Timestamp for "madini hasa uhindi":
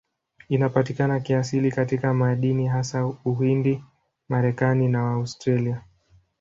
2.13-3.83